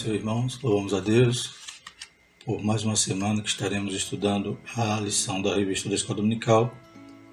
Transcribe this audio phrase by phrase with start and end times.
[0.00, 0.58] Senhor, irmãos.
[0.62, 1.56] Louvamos a Deus
[2.46, 6.74] por mais uma semana que estaremos estudando a lição da revista da Escola Dominical.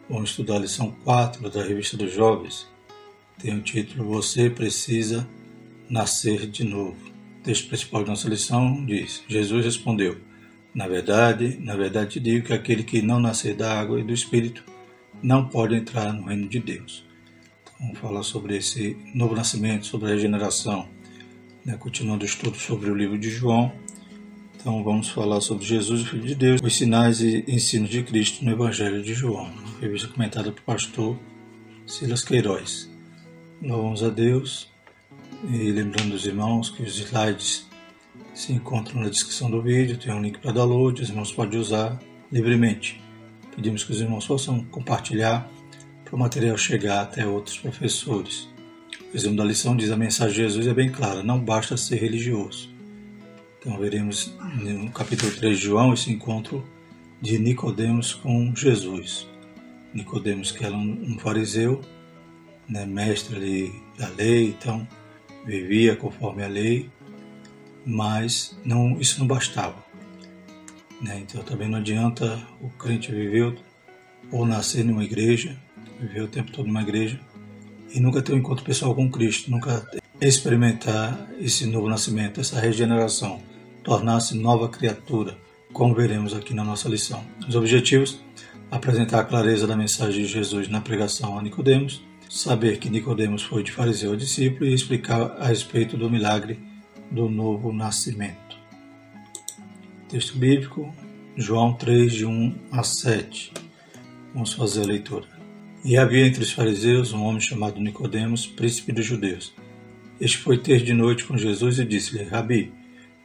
[0.10, 2.68] Vamos estudar a lição 4 da revista dos Jovens.
[3.40, 5.26] Tem o título Você Precisa
[5.90, 6.98] Nascer de Novo.
[7.40, 10.18] O texto principal de nossa lição diz: Jesus respondeu:
[10.76, 14.12] Na verdade, na verdade te digo que aquele que não nascer da água e do
[14.12, 14.62] Espírito
[15.24, 17.06] não pode entrar no reino de Deus.
[17.62, 20.97] Então, vamos falar sobre esse novo nascimento, sobre a regeneração
[21.68, 23.74] né, continuando o estudo sobre o livro de João.
[24.56, 28.46] Então vamos falar sobre Jesus, o Filho de Deus, os sinais e ensinos de Cristo
[28.46, 31.20] no Evangelho de João, revista comentada pelo pastor
[31.86, 32.90] Silas Queiroz.
[33.62, 34.70] Louvamos a Deus
[35.50, 37.68] e lembrando os irmãos que os slides
[38.34, 42.00] se encontram na descrição do vídeo, tem um link para download, os irmãos podem usar
[42.32, 43.02] livremente.
[43.54, 45.50] Pedimos que os irmãos possam compartilhar
[46.06, 48.48] para o material chegar até outros professores.
[49.10, 51.96] O resumo da lição diz: a mensagem de Jesus é bem clara, não basta ser
[51.98, 52.70] religioso.
[53.60, 56.66] Então veremos no capítulo 3 de João esse encontro
[57.22, 59.28] de Nicodemos com Jesus.
[59.94, 61.82] Nicodemos que era um fariseu,
[62.68, 64.88] né, mestre ali da lei, então
[65.46, 66.90] vivia conforme a lei,
[67.86, 69.84] mas não, isso não bastava.
[71.02, 71.20] Né?
[71.22, 73.58] Então também não adianta o crente viver
[74.32, 75.58] ou nascer numa igreja,
[76.00, 77.20] viver o tempo todo numa igreja,
[77.94, 79.86] e nunca ter um encontro pessoal com Cristo, nunca
[80.20, 83.42] experimentar esse novo nascimento, essa regeneração,
[83.84, 85.38] tornar-se nova criatura,
[85.72, 87.24] como veremos aqui na nossa lição.
[87.48, 88.20] Os objetivos:
[88.72, 93.64] apresentar a clareza da mensagem de Jesus na pregação a Nicodemos, saber que Nicodemos foi
[93.64, 96.60] de fariseu a discípulo e explicar a respeito do milagre
[97.12, 98.58] do novo nascimento.
[100.10, 100.94] Texto bíblico,
[101.36, 103.54] João 3, de 1 a 7.
[104.34, 105.37] Vamos fazer a leitura.
[105.86, 109.54] E havia entre os fariseus um homem chamado Nicodemos, príncipe dos judeus.
[110.20, 112.74] Este foi ter de noite com Jesus e disse-lhe: Rabi,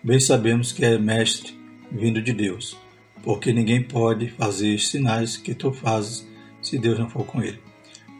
[0.02, 1.54] bem sabemos que é mestre
[1.90, 2.76] vindo de Deus,
[3.22, 6.26] porque ninguém pode fazer os sinais que tu fazes
[6.60, 7.58] se Deus não for com ele.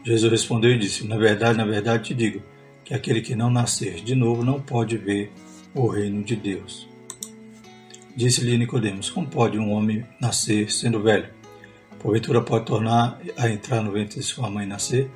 [0.03, 2.41] Jesus respondeu e disse: Na verdade, na verdade te digo
[2.83, 5.31] que aquele que não nascer de novo não pode ver
[5.73, 6.89] o reino de Deus.
[8.15, 11.29] Disse-lhe Nicodemos: Como pode um homem nascer sendo velho?
[12.03, 15.09] Porventura pode tornar a entrar no ventre de sua mãe nascer?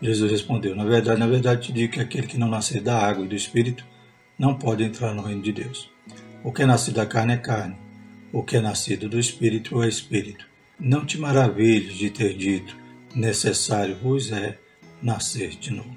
[0.00, 3.24] Jesus respondeu: Na verdade, na verdade te digo que aquele que não nascer da água
[3.24, 3.84] e do Espírito
[4.38, 5.90] não pode entrar no reino de Deus.
[6.44, 7.74] O que é nascido da carne é carne,
[8.32, 10.46] o que é nascido do Espírito é Espírito.
[10.78, 12.76] Não te maravilhes de ter dito:
[13.12, 14.56] necessário vos é
[15.02, 15.96] nascer de novo.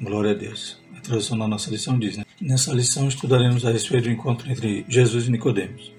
[0.00, 0.80] Glória a Deus.
[0.96, 2.24] A tradução da nossa lição diz: né?
[2.40, 5.95] Nessa lição estudaremos a respeito do encontro entre Jesus e Nicodemos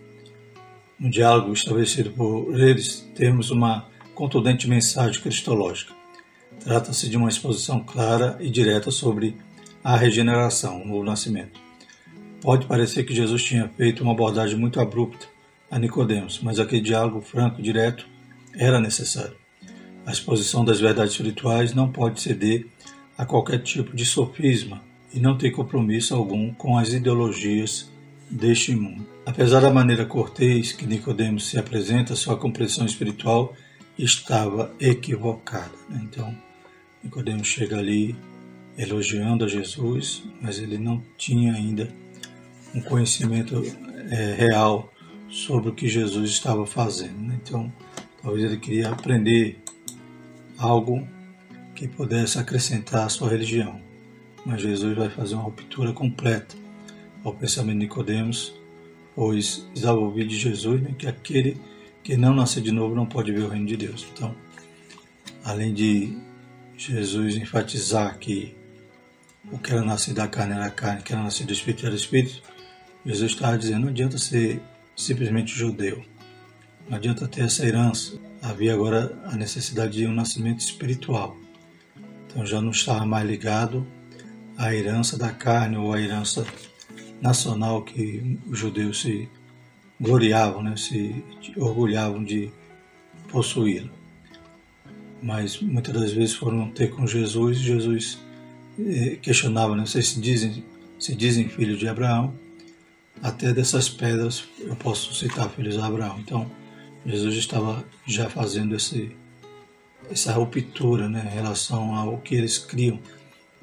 [1.00, 5.94] no diálogo estabelecido por eles, temos uma contundente mensagem cristológica.
[6.60, 9.38] Trata-se de uma exposição clara e direta sobre
[9.84, 11.60] a regeneração, o novo nascimento.
[12.42, 15.28] Pode parecer que Jesus tinha feito uma abordagem muito abrupta
[15.70, 18.08] a Nicodemos, mas aquele diálogo franco e direto
[18.54, 19.36] era necessário.
[20.06, 22.66] A exposição das verdades espirituais não pode ceder
[23.18, 24.82] a qualquer tipo de sofisma
[25.14, 27.92] e não tem compromisso algum com as ideologias
[28.30, 29.06] deste mundo.
[29.26, 33.56] Apesar da maneira cortês que Nicodemos se apresenta, sua compreensão espiritual
[33.98, 35.72] estava equivocada.
[35.90, 36.02] Né?
[36.04, 36.36] Então,
[37.04, 38.16] Nicodemos chega ali
[38.78, 41.90] elogiando a Jesus, mas ele não tinha ainda
[42.76, 43.64] um conhecimento
[44.12, 44.94] é, real
[45.30, 47.20] sobre o que Jesus estava fazendo.
[47.20, 47.40] Né?
[47.42, 47.72] Então,
[48.22, 49.60] talvez ele queria aprender
[50.58, 51.08] algo
[51.74, 53.82] que pudesse acrescentar à sua religião.
[54.46, 56.56] Mas Jesus vai fazer uma ruptura completa
[57.28, 58.54] ao pensamento de Nicodemos,
[59.14, 61.60] pois estava ouvido de Jesus né, que aquele
[62.02, 64.08] que não nasce de novo não pode ver o reino de Deus.
[64.14, 64.34] Então,
[65.44, 66.18] além de
[66.78, 68.56] Jesus enfatizar que
[69.52, 71.96] o que era nascido da carne era carne, o que era nascido do Espírito era
[71.96, 72.42] Espírito,
[73.06, 74.62] Jesus estava dizendo, não adianta ser
[74.96, 76.04] simplesmente judeu,
[76.88, 78.18] não adianta ter essa herança.
[78.42, 81.36] Havia agora a necessidade de um nascimento espiritual.
[82.28, 83.86] Então já não estava mais ligado
[84.58, 86.46] à herança da carne ou à herança
[87.22, 89.30] nacional que os judeus se
[90.00, 91.24] gloriavam, né, se
[91.56, 92.50] orgulhavam de
[93.30, 93.90] possuí-lo.
[95.22, 98.20] Mas muitas das vezes foram ter com Jesus, Jesus
[98.80, 100.64] eh, questionava, né, vocês se dizem,
[101.00, 102.34] se dizem filhos de Abraão,
[103.22, 106.20] até dessas pedras eu posso citar filhos de Abraão.
[106.20, 106.50] Então,
[107.06, 109.16] Jesus estava já fazendo esse,
[110.12, 113.00] essa ruptura né, em relação ao que eles criam,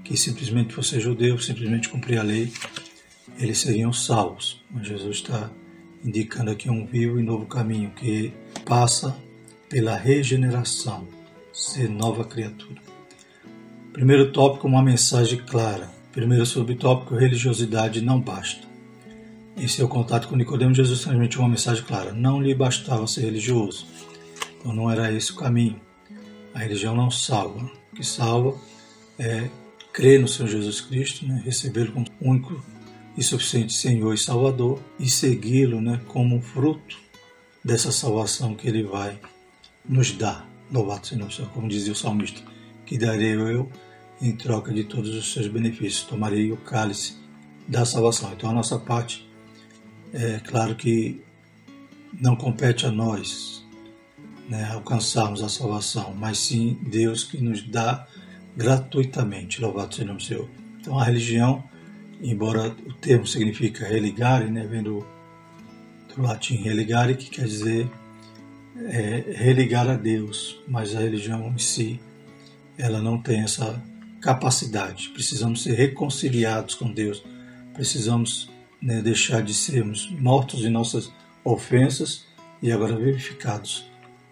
[0.03, 2.53] que simplesmente você judeu, simplesmente cumprir a lei,
[3.39, 4.63] eles seriam salvos.
[4.71, 5.51] Mas Jesus está
[6.05, 8.33] indicando aqui um vivo e novo caminho que
[8.65, 9.17] passa
[9.69, 11.07] pela regeneração,
[11.53, 12.81] ser nova criatura.
[13.93, 15.89] Primeiro tópico, uma mensagem clara.
[16.13, 18.67] Primeiro subtópico, religiosidade não basta.
[19.57, 23.87] Em seu contato com Nicodemos, Jesus transmitiu uma mensagem clara: não lhe bastava ser religioso.
[24.59, 25.81] Então não era esse o caminho.
[26.53, 27.71] A religião não salva.
[27.93, 28.57] O que salva
[29.19, 29.49] é
[29.93, 32.61] crer no Senhor Jesus Cristo, né, recebê-lo como único
[33.17, 36.99] e suficiente Senhor e Salvador e segui-lo né, como fruto
[37.65, 39.19] dessa salvação que ele vai
[39.89, 40.49] nos dar.
[40.71, 42.41] Louvado seja o Senhor, como dizia o salmista,
[42.85, 43.71] que darei eu
[44.21, 47.17] em troca de todos os seus benefícios, tomarei o cálice
[47.69, 48.33] da salvação.
[48.33, 49.29] Então a nossa parte
[50.13, 51.23] é claro que
[52.21, 53.65] não compete a nós
[54.49, 58.07] né, alcançarmos a salvação, mas sim Deus que nos dá
[58.57, 59.61] gratuitamente.
[59.61, 60.49] Louvado seja o Senhor.
[60.81, 61.65] Então a religião,
[62.25, 65.07] embora o termo significa religare, né, vem do,
[66.17, 67.89] latim religare, que quer dizer
[68.87, 72.01] é, religar a Deus, mas a religião em si,
[72.79, 73.81] ela não tem essa
[74.21, 75.11] capacidade.
[75.11, 77.23] Precisamos ser reconciliados com Deus,
[77.75, 78.51] precisamos
[78.81, 81.13] né, deixar de sermos mortos em nossas
[81.45, 82.25] ofensas
[82.63, 83.85] e agora vivificados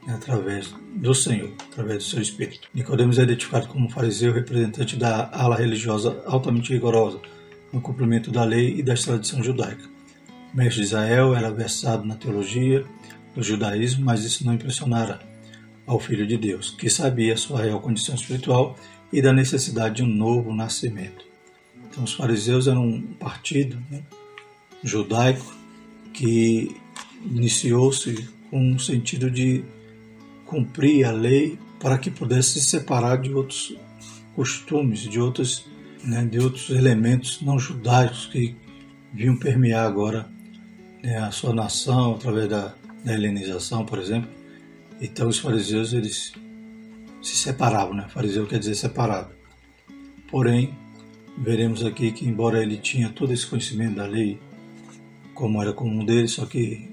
[0.06, 2.68] né, através do Senhor, através do seu Espírito.
[2.72, 7.20] Nicodemos é identificado como fariseu, representante da ala religiosa altamente rigorosa
[7.72, 9.88] no cumprimento da lei e da tradição judaica.
[10.52, 12.84] O mestre Israel era versado na teologia
[13.34, 15.20] do judaísmo, mas isso não impressionara
[15.86, 18.76] ao Filho de Deus, que sabia sua real condição espiritual
[19.12, 21.24] e da necessidade de um novo nascimento.
[21.90, 24.02] Então, os fariseus eram um partido né,
[24.82, 25.54] judaico
[26.12, 26.74] que
[27.24, 29.64] iniciou-se com um sentido de
[30.46, 33.76] cumprir a lei para que pudesse se separar de outros
[34.34, 35.66] costumes, de outros,
[36.04, 38.56] né, de outros elementos não judaicos que
[39.12, 40.28] vinham permear agora
[41.02, 44.30] né, a sua nação através da, da helenização, por exemplo.
[45.00, 46.32] Então os fariseus eles
[47.20, 48.06] se separavam, né?
[48.08, 49.32] Fariseu quer dizer separado.
[50.28, 50.74] Porém,
[51.38, 54.40] veremos aqui que embora ele tinha todo esse conhecimento da lei,
[55.34, 56.90] como era comum dele, só que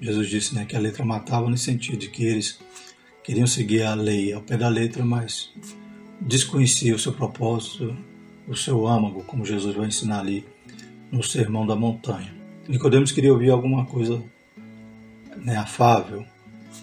[0.00, 2.58] Jesus disse né, que a letra matava no sentido de que eles
[3.24, 5.52] queriam seguir a lei ao pé da letra, mas
[6.20, 7.96] desconheciam o seu propósito,
[8.46, 10.46] o seu âmago, como Jesus vai ensinar ali
[11.10, 12.34] no Sermão da Montanha.
[12.68, 14.22] Nicodemos queria ouvir alguma coisa
[15.36, 16.24] né, afável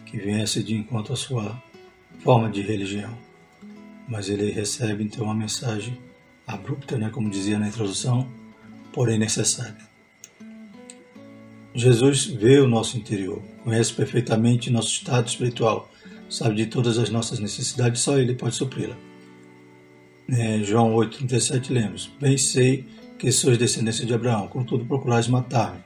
[0.06, 1.62] que viesse de encontro à sua
[2.20, 3.18] forma de religião,
[4.08, 5.98] mas ele recebe então uma mensagem
[6.48, 8.28] abrupta, né, como dizia na introdução,
[8.92, 9.94] porém necessária.
[11.76, 15.90] Jesus vê o nosso interior, conhece perfeitamente nosso estado espiritual,
[16.30, 18.96] sabe de todas as nossas necessidades, só Ele pode supri-la.
[20.30, 22.86] É, João 8,37 lemos: Bem sei
[23.18, 25.80] que sois descendência de Abraão, contudo procurais matar-me,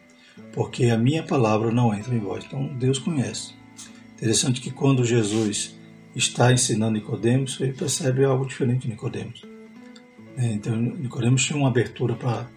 [0.54, 2.44] porque a minha palavra não entra em vós.
[2.46, 3.54] Então Deus conhece.
[4.16, 5.76] Interessante que quando Jesus
[6.16, 9.44] está ensinando Nicodemos, ele percebe algo diferente de Nicodemos.
[10.38, 12.48] É, então Nicodemos tinha uma abertura para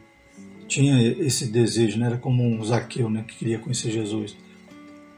[0.71, 2.06] tinha esse desejo, né?
[2.06, 3.25] era como um Zaqueu né?
[3.26, 4.37] que queria conhecer Jesus.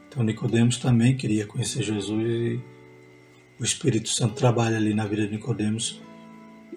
[0.09, 2.59] Então Nicodemos também queria conhecer Jesus e
[3.59, 6.01] o Espírito Santo trabalha ali na vida de Nicodemos,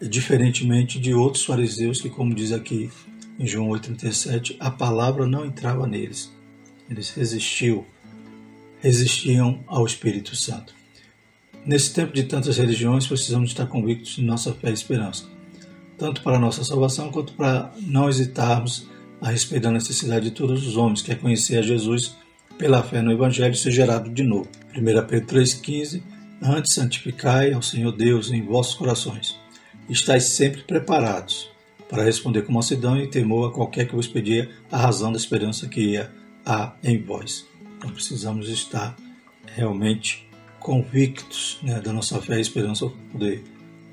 [0.02, 2.90] diferentemente de outros fariseus que, como diz aqui
[3.38, 6.32] em João 8,37, a palavra não entrava neles.
[6.88, 7.84] Eles resistiam,
[8.80, 10.74] resistiam ao Espírito Santo.
[11.64, 15.36] Nesse tempo de tantas religiões, precisamos estar convictos de nossa fé e esperança
[15.98, 18.86] tanto para a nossa salvação quanto para não hesitarmos
[19.20, 22.16] a respeito da necessidade de todos os homens, que é conhecer a Jesus
[22.58, 24.48] pela fé no Evangelho e ser gerado de novo.
[24.76, 26.02] 1 Pedro 3,15
[26.42, 29.36] Antes santificai ao Senhor Deus em vossos corações.
[29.88, 31.50] Estais sempre preparados
[31.88, 35.68] para responder com mansidão e temor a qualquer que vos pedir a razão da esperança
[35.68, 35.96] que
[36.44, 37.46] há em vós.
[37.78, 38.96] Então precisamos estar
[39.46, 40.28] realmente
[40.58, 43.44] convictos né, da nossa fé e esperança para poder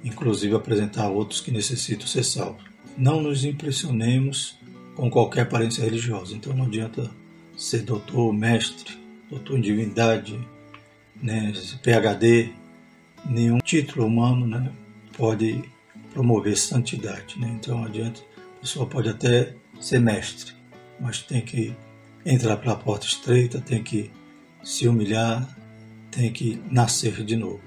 [0.04, 2.64] inclusive apresentar a outros que necessitam ser salvos.
[2.98, 4.58] Não nos impressionemos
[4.96, 7.10] com qualquer aparência religiosa, então não adianta
[7.56, 8.98] ser doutor, mestre,
[9.30, 10.40] doutor em divindade,
[11.22, 12.52] né, PhD,
[13.26, 14.72] nenhum título humano né,
[15.18, 15.64] pode
[16.14, 17.40] promover santidade.
[17.40, 17.52] Né?
[17.60, 18.22] Então adianta,
[18.58, 20.54] a pessoa pode até ser mestre,
[21.00, 21.76] mas tem que
[22.26, 24.10] entrar pela porta estreita, tem que
[24.64, 25.48] se humilhar,
[26.10, 27.62] tem que nascer de novo.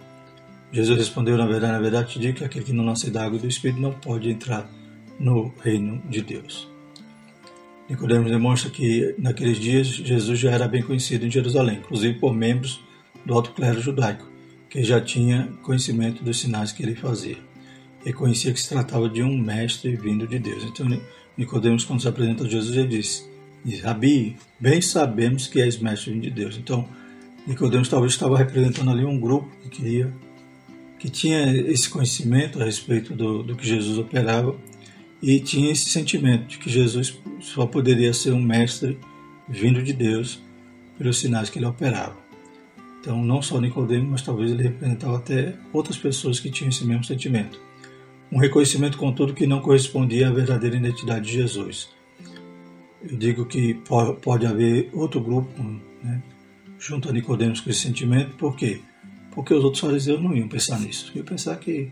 [0.73, 3.39] Jesus respondeu, na verdade, na verdade te digo que aquele que não nasce da água
[3.39, 4.69] do Espírito não pode entrar
[5.19, 6.69] no reino de Deus.
[7.89, 12.81] Nicodemos demonstra que naqueles dias Jesus já era bem conhecido em Jerusalém, inclusive por membros
[13.25, 14.29] do alto clero judaico,
[14.69, 17.39] que já tinha conhecimento dos sinais que ele fazia.
[18.07, 20.63] Reconhecia que se tratava de um mestre vindo de Deus.
[20.63, 20.87] Então
[21.37, 23.29] Nicodemos, quando se apresenta a Jesus, ele disse,
[23.83, 26.57] Rabi, bem sabemos que és mestre vindo de Deus.
[26.57, 26.89] Então
[27.45, 30.15] Nicodemos talvez estava representando ali um grupo que queria
[31.01, 34.57] que tinha esse conhecimento a respeito do, do que Jesus operava
[35.21, 38.99] e tinha esse sentimento de que Jesus só poderia ser um mestre
[39.49, 40.41] vindo de Deus
[40.97, 42.17] pelos sinais que ele operava.
[43.01, 47.05] Então, não só Nicodemo, mas talvez ele representava até outras pessoas que tinham esse mesmo
[47.05, 47.61] sentimento.
[48.31, 51.89] Um reconhecimento, contudo, que não correspondia à verdadeira identidade de Jesus.
[53.03, 53.75] Eu digo que
[54.23, 55.63] pode haver outro grupo
[56.03, 56.23] né,
[56.79, 58.81] junto a Nicodemos com esse sentimento, por quê?
[59.33, 61.13] Porque os outros fariseus não iam pensar nisso.
[61.15, 61.91] Iam pensar que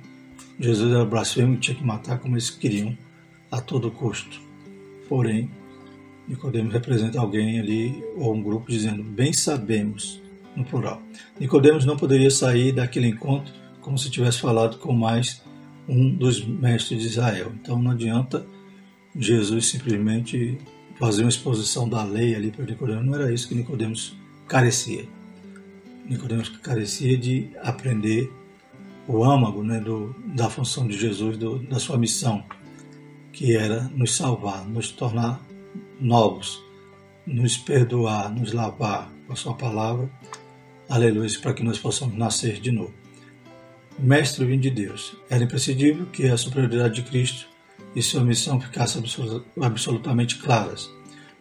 [0.58, 2.96] Jesus era blasfemo e tinha que matar como eles queriam
[3.50, 4.40] a todo custo.
[5.08, 5.50] Porém,
[6.26, 10.22] Nicodemos representa alguém ali ou um grupo dizendo: "Bem sabemos",
[10.56, 11.02] no plural.
[11.38, 15.42] Nicodemos não poderia sair daquele encontro como se tivesse falado com mais
[15.88, 17.52] um dos mestres de Israel.
[17.60, 18.46] Então não adianta
[19.16, 20.58] Jesus simplesmente
[20.98, 23.04] fazer uma exposição da lei ali para Nicodemos.
[23.04, 24.16] Não era isso que Nicodemos
[24.48, 25.06] carecia.
[26.08, 28.30] Nicodemos carecia de aprender
[29.06, 32.44] o âmago né, do, da função de Jesus, do, da sua missão,
[33.32, 35.40] que era nos salvar, nos tornar
[36.00, 36.62] novos,
[37.26, 40.10] nos perdoar, nos lavar com a sua palavra,
[40.88, 43.03] aleluia, para que nós possamos nascer de novo.
[43.98, 47.46] Mestre vindo de Deus, era imprescindível que a superioridade de Cristo
[47.94, 49.02] e sua missão ficassem
[49.60, 50.90] absolutamente claras.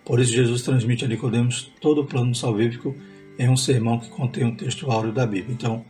[0.06, 2.96] Por isso Jesus transmite a Nicodemos todo o plano salvífico
[3.40, 5.54] em um sermão que contém um texto áureo da Bíblia.
[5.54, 5.86] Então,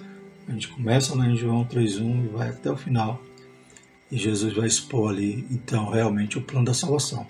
[0.48, 3.22] a gente começa lá em João 3.1 e vai até o final
[4.14, 7.26] e Jesus vai expor ali, então, realmente o plano da salvação.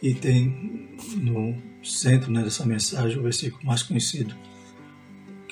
[0.00, 4.34] E tem no centro né, dessa mensagem o versículo mais conhecido,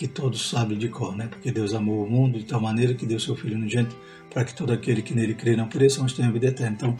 [0.00, 1.26] que todos sabem de cor, né?
[1.26, 3.94] Porque Deus amou o mundo de tal maneira que deu seu Filho unigênito
[4.30, 6.74] para que todo aquele que nele crê não pereça, mas tenha vida eterna.
[6.74, 6.96] Então,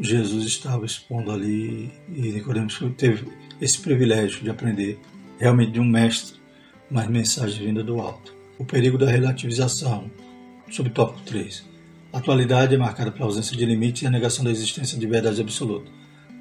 [0.00, 3.28] Jesus estava expondo ali e Nicodemos teve
[3.60, 4.98] esse privilégio de aprender
[5.38, 6.40] realmente de um mestre,
[6.90, 8.34] mas mensagem vinda do alto.
[8.58, 10.10] O perigo da relativização,
[10.70, 11.62] subtópico 3.
[12.10, 15.42] A atualidade é marcada pela ausência de limites e a negação da existência de verdade
[15.42, 15.90] absoluta.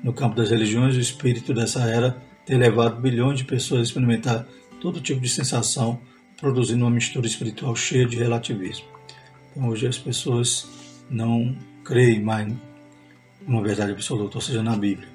[0.01, 4.47] No campo das religiões, o espírito dessa era tem levado bilhões de pessoas a experimentar
[4.79, 5.99] todo tipo de sensação,
[6.37, 8.85] produzindo uma mistura espiritual cheia de relativismo.
[9.51, 10.67] Então, hoje as pessoas
[11.09, 12.51] não creem mais
[13.47, 15.07] numa verdade absoluta, ou seja, na Bíblia.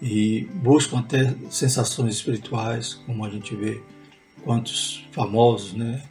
[0.00, 3.80] E buscam até sensações espirituais, como a gente vê
[4.42, 6.02] quantos famosos, né,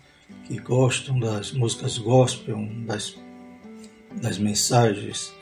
[0.45, 3.15] que gostam das músicas gospel, das
[4.21, 5.33] das mensagens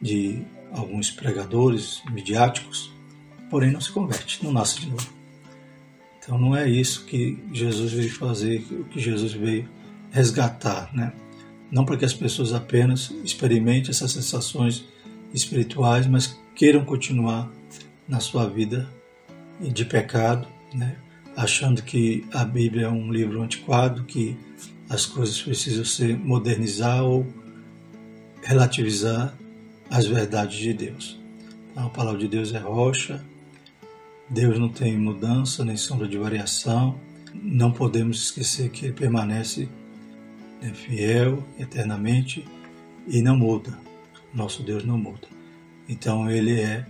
[0.00, 0.42] de
[0.72, 2.90] alguns pregadores midiáticos,
[3.50, 5.15] porém não se converte, não nasce de novo.
[6.26, 9.68] Então não é isso que Jesus veio fazer, o que Jesus veio
[10.10, 11.12] resgatar, né?
[11.70, 14.84] Não para que as pessoas apenas experimentem essas sensações
[15.32, 17.48] espirituais, mas queiram continuar
[18.08, 18.88] na sua vida
[19.60, 20.96] de pecado, né?
[21.36, 24.36] achando que a Bíblia é um livro antiquado, que
[24.88, 27.26] as coisas precisam se modernizar ou
[28.42, 29.36] relativizar
[29.90, 31.20] as verdades de Deus.
[31.70, 33.22] Então, a palavra de Deus é rocha,
[34.28, 36.98] Deus não tem mudança nem sombra de variação,
[37.34, 39.68] não podemos esquecer que Ele permanece
[40.60, 42.44] né, fiel eternamente
[43.06, 43.78] e não muda.
[44.34, 45.28] Nosso Deus não muda.
[45.88, 46.84] Então Ele é,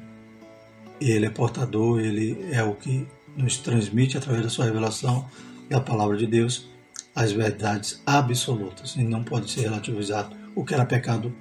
[1.00, 5.28] Ele é portador, Ele é o que nos transmite através da sua revelação
[5.69, 6.69] da palavra de Deus
[7.14, 11.35] as verdades absolutas e não pode ser relativizado o que era pecado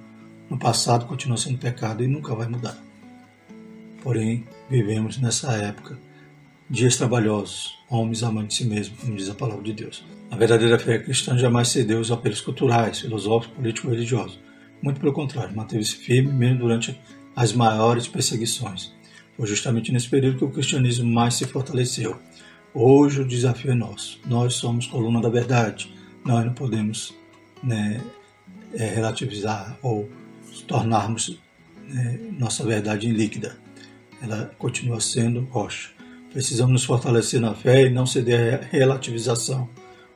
[0.48, 2.85] no passado continua sendo pecado e nunca vai mudar.
[4.06, 5.98] Porém, vivemos nessa época
[6.70, 10.04] dias trabalhosos, homens amantes de si mesmos, como diz a palavra de Deus.
[10.30, 14.40] A verdadeira fé cristã jamais cedeu aos apelos culturais, filosóficos, políticos e religiosos.
[14.80, 16.96] Muito pelo contrário, manteve-se firme mesmo durante
[17.34, 18.92] as maiores perseguições.
[19.36, 22.16] Foi justamente nesse período que o cristianismo mais se fortaleceu.
[22.72, 24.20] Hoje o desafio é nosso.
[24.24, 25.92] Nós somos coluna da verdade.
[26.24, 27.12] Nós não podemos
[27.60, 28.00] né,
[28.72, 30.08] é, relativizar ou
[30.68, 31.40] tornarmos
[31.88, 33.65] né, nossa verdade líquida.
[34.22, 35.90] Ela continua sendo rocha.
[36.32, 39.68] Precisamos nos fortalecer na fé e não ceder à relativização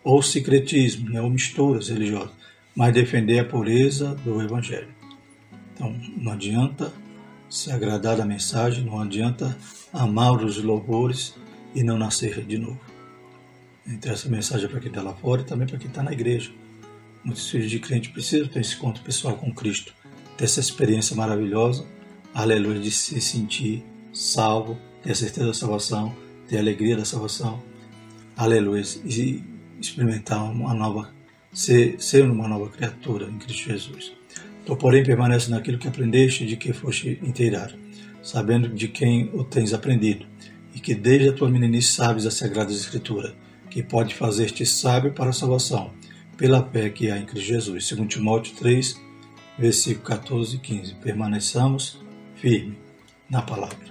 [0.02, 2.32] ou secretismo, né, ou misturas religiosas,
[2.74, 4.88] mas defender a pureza do Evangelho.
[5.74, 6.92] Então, não adianta
[7.48, 9.56] se agradar da mensagem, não adianta
[9.92, 11.34] amar os louvores
[11.74, 12.80] e não nascer de novo.
[13.86, 16.12] Então, essa mensagem é para quem está lá fora e também para quem está na
[16.12, 16.50] igreja.
[17.24, 19.94] Muitos filhos de crente precisam ter esse encontro pessoal com Cristo
[20.40, 21.84] ter essa experiência maravilhosa,
[22.32, 26.14] aleluia, de se sentir salvo, ter a certeza da salvação,
[26.48, 27.62] ter a alegria da salvação,
[28.36, 29.42] aleluia, e
[29.80, 31.10] experimentar uma nova,
[31.52, 34.12] ser, ser uma nova criatura em Cristo Jesus.
[34.64, 37.74] Tu, porém, permanece naquilo que aprendeste de que foste inteirado,
[38.22, 40.26] sabendo de quem o tens aprendido,
[40.74, 43.32] e que desde a tua meninice sabes as Sagradas Escrituras,
[43.70, 45.92] que pode fazer-te sábio para a salvação,
[46.36, 47.88] pela fé que há em Cristo Jesus.
[47.88, 49.00] 2 Timóteo 3,
[49.58, 50.94] versículo 14 e 15.
[50.94, 51.98] Permaneçamos
[52.36, 52.78] firme
[53.28, 53.89] na palavra.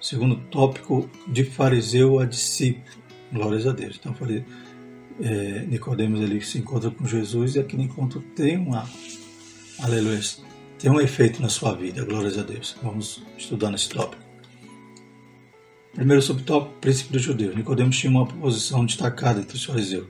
[0.00, 3.00] Segundo tópico, de fariseu a discípulo.
[3.32, 4.00] Glórias a Deus.
[4.00, 4.14] Então,
[5.20, 8.88] é, Nicodemos ele se encontra com Jesus e aquele encontro tem uma,
[9.78, 10.20] aleluia,
[10.78, 12.04] tem um efeito na sua vida.
[12.04, 12.76] Glórias a Deus.
[12.82, 14.22] Vamos estudar nesse tópico.
[15.94, 17.54] Primeiro subtópico, príncipe dos judeus.
[17.54, 20.06] Nicodemos tinha uma posição destacada entre os fariseus.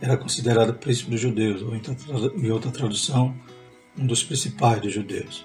[0.00, 3.34] Era considerado príncipe dos judeus, ou em outra tradução,
[3.98, 5.44] um dos principais dos judeus.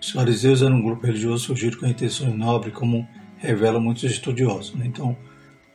[0.00, 3.08] Os fariseus eram um grupo religioso surgido com intenções nobres, como
[3.44, 4.74] revelam muitos estudiosos.
[4.74, 4.86] Né?
[4.86, 5.16] Então,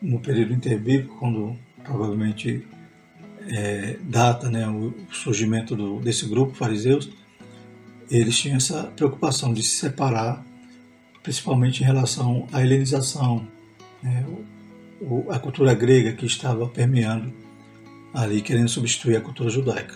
[0.01, 2.65] no período interbíblico, quando provavelmente
[3.47, 7.09] é, data né, o surgimento do, desse grupo fariseus,
[8.09, 10.43] eles tinham essa preocupação de se separar,
[11.21, 13.47] principalmente em relação à helenização,
[14.01, 14.25] né,
[15.01, 17.31] o, a cultura grega que estava permeando
[18.13, 19.95] ali, querendo substituir a cultura judaica.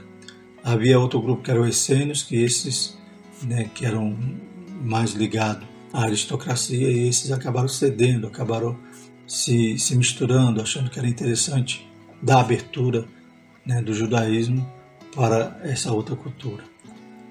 [0.63, 2.97] Havia outro grupo que eram os essênios, que esses
[3.41, 4.17] né, que eram
[4.83, 8.77] mais ligados à aristocracia e esses acabaram cedendo, acabaram
[9.27, 11.87] se, se misturando, achando que era interessante
[12.21, 13.05] dar abertura
[13.63, 14.67] né, do judaísmo
[15.15, 16.63] para essa outra cultura.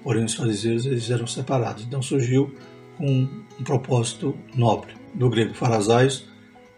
[0.01, 1.83] Porém, os fariseus eles eram separados.
[1.83, 2.55] Então surgiu
[2.99, 3.27] um,
[3.59, 4.93] um propósito nobre.
[5.13, 6.25] Do grego farasaios,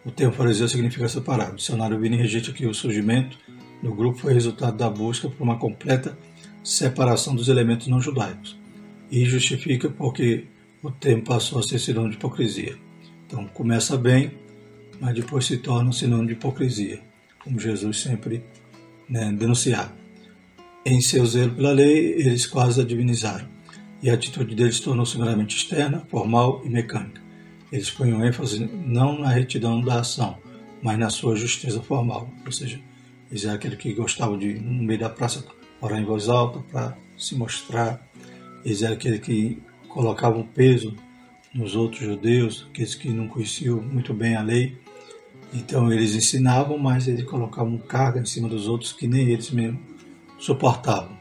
[0.04, 1.54] o termo fariseu significa separado.
[1.54, 3.38] O dicionário Vini rejeita que o surgimento
[3.82, 6.18] do grupo foi resultado da busca por uma completa
[6.64, 8.58] separação dos elementos não judaicos
[9.12, 10.48] e justifica porque
[10.82, 12.78] o termo passou a ser sinônimo de hipocrisia.
[13.26, 14.32] Então começa bem,
[15.00, 17.02] mas depois se torna um sinônimo de hipocrisia,
[17.44, 18.44] como Jesus sempre
[19.10, 19.94] né, denunciava.
[20.86, 23.48] Em seu zelo pela lei, eles quase a divinizaram,
[24.02, 27.22] e a atitude deles tornou-se meramente externa, formal e mecânica.
[27.72, 30.38] Eles punham ênfase não na retidão da ação,
[30.82, 32.80] mas na sua justeza formal, ou seja,
[33.30, 35.44] eles eram aquele que gostavam de, no meio da praça,
[35.82, 38.06] orar em voz alta para se mostrar.
[38.64, 39.62] Eles eram aquele que
[39.96, 40.94] colocavam peso
[41.54, 44.78] nos outros judeus, aqueles que não conheciam muito bem a lei.
[45.54, 49.80] Então eles ensinavam, mas eles colocavam carga em cima dos outros que nem eles mesmos
[50.38, 51.18] suportavam.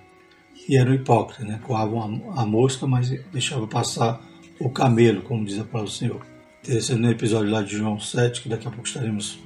[0.68, 1.60] E eram hipócritas, né?
[1.62, 4.20] coavam a, mosca, mas deixavam passar
[4.58, 6.26] o camelo, como diz a palavra do Senhor.
[6.64, 9.38] Interessante no episódio lá de João 7, que daqui a pouco estaremos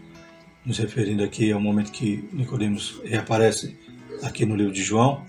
[0.64, 3.76] nos referindo aqui ao momento que Nicodemos reaparece
[4.22, 5.26] aqui no livro de João,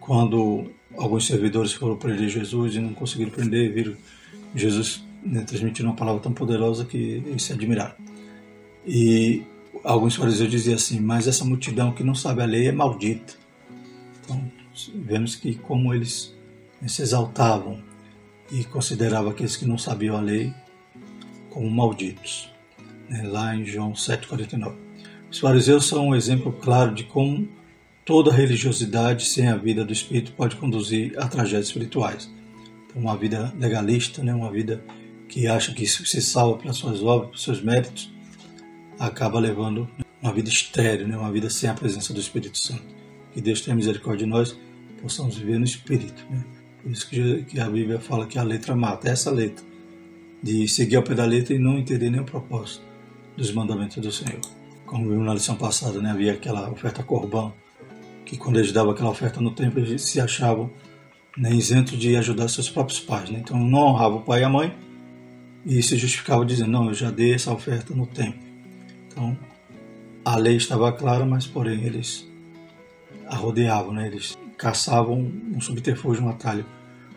[0.00, 3.94] quando alguns servidores foram prender Jesus e não conseguiram prender, viram
[4.54, 7.94] Jesus né, transmitindo uma palavra tão poderosa que eles se admiraram.
[8.86, 9.42] E
[9.84, 13.34] alguns fariseus diziam assim: Mas essa multidão que não sabe a lei é maldita.
[14.24, 14.50] Então,
[14.94, 16.34] vemos que como eles
[16.86, 17.82] se exaltavam
[18.50, 20.52] e consideravam aqueles que não sabiam a lei
[21.50, 22.50] como malditos.
[23.08, 24.74] Né, lá em João 7,49.
[25.30, 27.48] Os fariseus são um exemplo claro de como
[28.06, 32.30] Toda religiosidade sem a vida do espírito pode conduzir a tragédias espirituais.
[32.86, 34.80] Então, uma vida legalista, né, uma vida
[35.28, 38.14] que acha que se salva pelas suas obras, pelos seus méritos,
[38.96, 39.90] acaba levando
[40.22, 42.84] uma vida estéril, né, uma vida sem a presença do Espírito Santo.
[43.32, 44.56] Que Deus tenha misericórdia de nós,
[45.02, 46.24] possamos viver no Espírito.
[46.30, 46.44] Né?
[46.84, 49.64] Por isso que a Bíblia fala que a letra mata, essa letra,
[50.40, 52.84] de seguir ao pé da letra e não entender o propósito
[53.36, 54.40] dos mandamentos do Senhor.
[54.86, 57.52] Como vimos na lição passada, né, havia aquela oferta corbão,
[58.26, 60.70] que quando eles davam aquela oferta no templo, eles se achavam
[61.38, 63.30] né, isentos de ajudar seus próprios pais.
[63.30, 63.38] Né?
[63.38, 64.76] Então não honravam o pai e a mãe
[65.64, 68.40] e se justificavam dizendo, não, eu já dei essa oferta no templo.
[69.06, 69.38] Então
[70.24, 72.26] a lei estava clara, mas porém eles
[73.28, 74.08] a rodeavam, né?
[74.08, 76.66] eles caçavam um subterfúgio, um atalho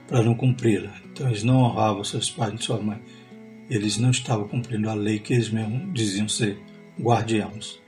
[0.08, 0.94] para não cumpri-la.
[1.12, 3.00] Então eles não honravam seus pais e sua mãe.
[3.70, 6.60] Eles não estavam cumprindo a lei que eles mesmos diziam ser
[7.00, 7.80] guardiãos.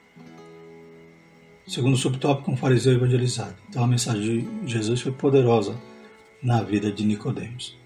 [1.72, 3.56] Segundo subtópico, um fariseu evangelizado.
[3.70, 5.74] Então a mensagem de Jesus foi poderosa
[6.44, 7.78] na vida de Nicodemos.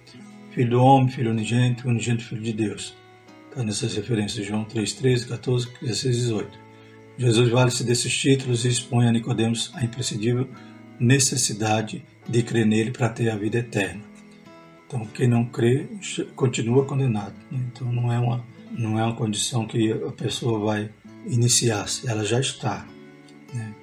[0.49, 2.95] Filho do homem, filho unigênito, unigênito filho de Deus.
[3.47, 6.59] Está nessas referências João 3, 13, 14, 16 18.
[7.19, 10.49] Jesus vale-se desses títulos e expõe a Nicodemos a imprescindível
[10.99, 14.01] necessidade de crer nele para ter a vida eterna.
[14.87, 15.85] Então, quem não crê
[16.35, 17.35] continua condenado.
[17.51, 17.59] Né?
[17.71, 20.89] Então, não é uma não é uma condição que a pessoa vai
[21.27, 22.94] iniciar-se, ela já está.
[23.55, 23.73] Né?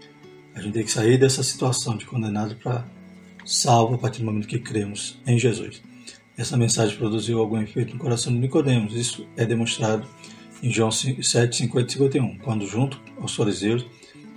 [0.55, 2.87] A gente tem que sair dessa situação de condenado para
[3.45, 5.83] salvo a partir do momento que cremos em Jesus.
[6.37, 8.95] Essa mensagem produziu algum efeito no coração de Nicodemos.
[8.95, 10.07] Isso é demonstrado
[10.63, 13.85] em João 7, 50 e 51, quando, junto aos fariseus,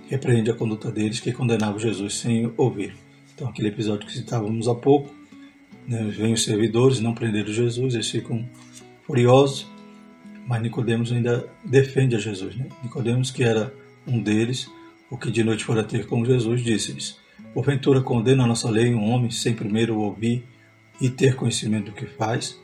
[0.08, 2.94] repreende a conduta deles que condenavam Jesus sem ouvir.
[3.34, 5.14] Então, aquele episódio que citávamos há pouco,
[5.86, 8.48] né, os servidores, não prenderam Jesus, eles ficam
[9.06, 9.66] furiosos,
[10.46, 12.56] mas Nicodemos ainda defende a Jesus.
[12.56, 12.66] Né?
[12.82, 13.72] Nicodemos, que era
[14.06, 14.68] um deles,
[15.10, 17.18] o que de noite fora ter com Jesus, disse-lhes:
[17.54, 20.44] Porventura condena a nossa lei um homem sem primeiro ouvir
[21.00, 22.58] e ter conhecimento do que faz?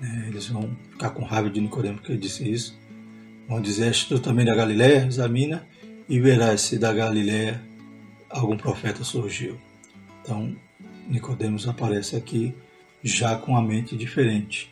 [0.00, 2.78] É, eles vão ficar com raiva de Nicodemo porque ele disse isso.
[3.48, 5.06] Vão dizer, és tu também da Galiléia?
[5.06, 5.66] Examina
[6.08, 7.62] e verás se da Galiléia
[8.28, 9.58] algum profeta surgiu.
[10.22, 10.56] Então,
[11.08, 12.54] Nicodemos aparece aqui
[13.02, 14.70] já com a mente diferente.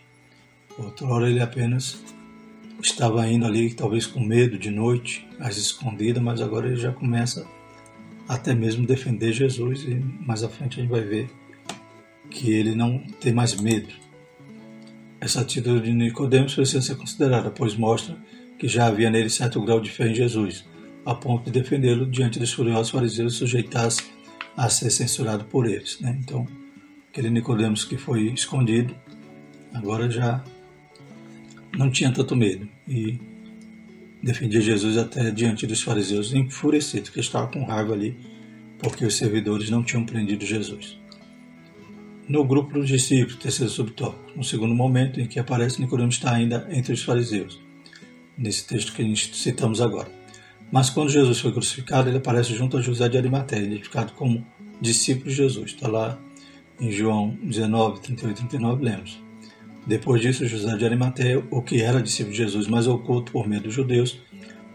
[0.78, 2.02] Outrora ele apenas
[2.80, 7.46] estava indo ali, talvez com medo de noite, às escondidas, mas agora ele já começa
[8.28, 11.28] até mesmo defender Jesus e mais à frente a gente vai ver
[12.30, 13.88] que ele não tem mais medo.
[15.20, 18.16] Essa atitude de Nicodemos precisa ser considerada, pois mostra
[18.58, 20.64] que já havia nele certo grau de fé em Jesus,
[21.04, 23.68] a ponto de defendê-lo diante dos furiosos fariseus e
[24.56, 25.98] a ser censurado por eles.
[26.00, 26.18] Né?
[26.22, 26.46] Então,
[27.10, 28.94] aquele Nicodemos que foi escondido,
[29.74, 30.42] agora já
[31.76, 33.18] não tinha tanto medo e
[34.22, 38.16] defendia Jesus até diante dos fariseus, enfurecido, que estava com raiva ali,
[38.78, 40.98] porque os servidores não tinham prendido Jesus.
[42.28, 46.68] No grupo dos discípulos, terceiro subtópico, no segundo momento em que aparece Nicodemos está ainda
[46.70, 47.60] entre os fariseus,
[48.36, 50.08] nesse texto que citamos agora.
[50.70, 54.46] Mas quando Jesus foi crucificado, ele aparece junto a José de Arimateia, identificado como
[54.80, 55.72] discípulo de Jesus.
[55.72, 56.16] Está lá
[56.78, 59.29] em João 19, 38 e 39, lemos.
[59.86, 63.64] Depois disso, José de Arimateia, o que era discípulo de Jesus, mas oculto por medo
[63.64, 64.20] dos judeus,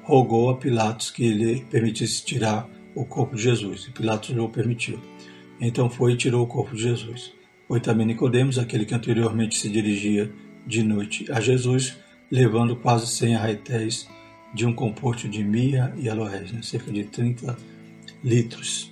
[0.04, 4.50] rogou a Pilatos que lhe permitisse tirar o corpo de Jesus, e Pilatos lhe o
[4.50, 5.00] permitiu.
[5.60, 7.34] Então foi e tirou o corpo de Jesus.
[7.68, 10.32] Foi também Nicodemos, aquele que anteriormente se dirigia
[10.66, 11.98] de noite a Jesus,
[12.30, 14.08] levando quase cem arretéis
[14.54, 16.62] de um composto de mirra e aloés, né?
[16.62, 17.58] cerca de 30
[18.24, 18.92] litros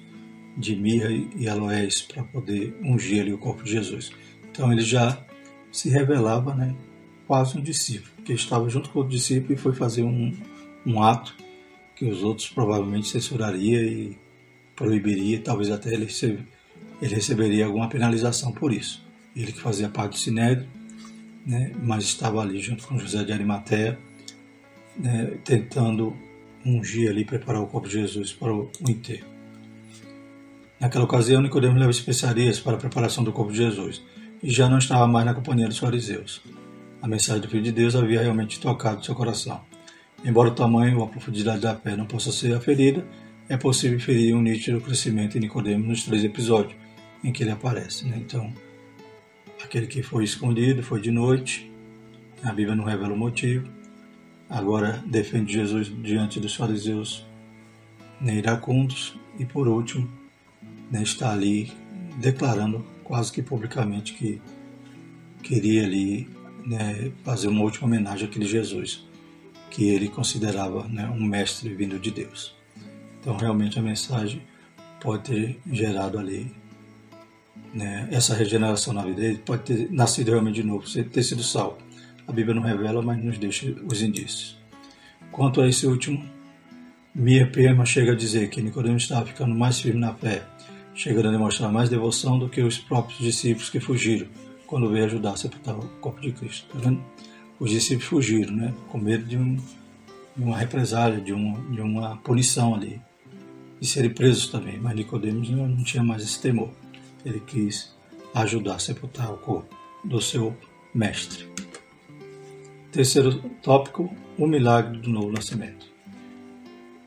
[0.57, 4.11] de mirra e aloés para poder ungir ali o corpo de Jesus.
[4.51, 5.23] Então ele já
[5.73, 6.73] se revelava né,
[7.27, 10.31] quase um discípulo, que estava junto com o discípulo e foi fazer um,
[10.85, 11.35] um ato
[11.95, 14.15] que os outros provavelmente censuraria e
[14.75, 16.07] proibiria, talvez até ele,
[17.01, 19.03] ele receberia alguma penalização por isso.
[19.35, 20.69] Ele que fazia parte do Sinédrio,
[21.45, 23.97] né, mas estava ali junto com José de Arimateia,
[24.95, 26.15] né, tentando
[26.63, 29.25] ungir ali, preparar o corpo de Jesus para o enterro.
[30.79, 34.03] Naquela ocasião, Nicodemo leva especiarias para a preparação do corpo de Jesus
[34.43, 36.41] e já não estava mais na companhia dos fariseus.
[37.01, 39.61] A mensagem do Filho de Deus havia realmente tocado seu coração.
[40.23, 43.05] Embora o tamanho ou a profundidade da fé não possa ser aferida,
[43.47, 46.75] é possível inferir um nítido crescimento em Nicodemo nos três episódios
[47.23, 48.05] em que ele aparece.
[48.05, 48.17] Né?
[48.17, 48.53] Então,
[49.63, 51.71] aquele que foi escondido foi de noite,
[52.43, 53.67] a Bíblia não revela o motivo,
[54.49, 57.25] agora defende Jesus diante dos fariseus
[58.19, 60.09] né, iracundos e por último
[60.91, 61.71] né, está ali
[62.17, 64.41] declarando quase que publicamente que
[65.41, 66.27] queria ali
[66.65, 69.05] né, fazer uma última homenagem àquele Jesus
[69.69, 72.55] que ele considerava né, um mestre vindo de Deus.
[73.19, 74.41] Então realmente a mensagem
[75.01, 76.51] pode ter gerado ali
[77.73, 81.77] né, essa regeneração na vida dele, pode ter nascido realmente de novo, ter sido salvo.
[82.27, 84.57] A Bíblia não revela, mas nos deixa os indícios.
[85.31, 86.23] Quanto a esse último,
[87.13, 90.43] Mia Perma chega a dizer que Nicodemos estava ficando mais firme na fé,
[90.95, 94.27] chegando a demonstrar mais devoção do que os próprios discípulos que fugiram
[94.67, 96.67] quando veio ajudar a sepultar o corpo de Cristo.
[96.71, 97.03] Tá vendo?
[97.59, 98.73] Os discípulos fugiram, né?
[98.89, 102.99] com medo de, um, de uma represália, de, um, de uma punição ali,
[103.79, 104.79] de serem presos também.
[104.79, 106.71] Mas Nicodemos não, não tinha mais esse temor.
[107.25, 107.95] Ele quis
[108.33, 110.55] ajudar a sepultar o corpo do seu
[110.93, 111.47] mestre.
[112.91, 115.92] Terceiro tópico, o milagre do novo nascimento.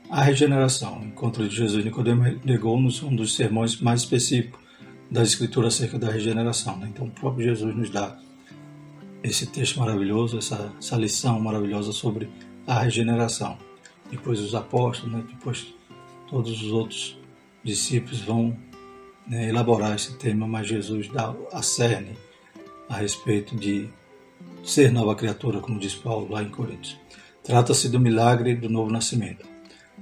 [0.08, 1.00] A regeneração.
[1.00, 4.60] O encontro de Jesus e Nicodemo legou-nos um dos sermões mais específicos
[5.10, 6.76] da Escritura acerca da regeneração.
[6.78, 6.88] Né?
[6.92, 8.16] Então, o próprio Jesus nos dá
[9.22, 12.28] esse texto maravilhoso, essa, essa lição maravilhosa sobre
[12.66, 13.58] a regeneração.
[14.08, 15.24] Depois os apóstolos, né?
[15.28, 15.74] depois
[16.28, 17.18] todos os outros
[17.64, 18.56] discípulos vão
[19.26, 22.16] né, elaborar esse tema, mas Jesus dá a cerne
[22.88, 23.88] a respeito de
[24.62, 26.96] ser nova criatura, como diz Paulo lá em Coríntios.
[27.42, 29.46] Trata-se do milagre do novo nascimento,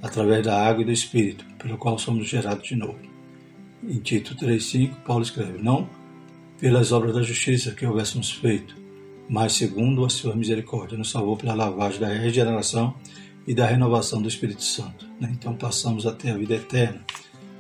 [0.03, 2.99] através da água e do Espírito, pelo qual somos gerados de novo.
[3.83, 5.89] Em Tito 3,5, Paulo escreve: Não
[6.59, 8.77] pelas obras da justiça que houvéssemos feito,
[9.29, 12.95] mas segundo a sua misericórdia, nos salvou pela lavagem da regeneração
[13.47, 15.07] e da renovação do Espírito Santo.
[15.21, 15.31] Né?
[15.33, 17.05] Então passamos até a vida eterna,